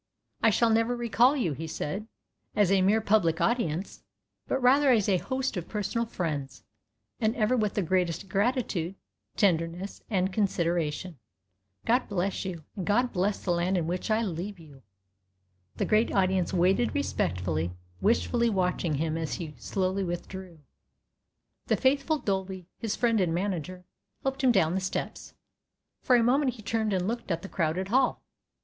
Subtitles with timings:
[0.41, 2.07] "I shall never recall you," he said,
[2.55, 4.01] "as a mere public audience,
[4.47, 6.63] but rather as a host of personal friends,
[7.19, 8.95] and ever with the greatest gratitude,
[9.37, 11.19] tenderness, and consideration.
[11.85, 14.81] God bless you, and God bless the land in which I leave you!"
[15.75, 17.69] The great audience waited respectfully,
[18.01, 20.61] wistfully watching him as he slowly withdrew.
[21.67, 23.85] The faithful Dolby, his friend and manager,
[24.23, 25.35] helped him down the steps.
[26.01, 28.23] For a moment he turned and looked at the crowded hall.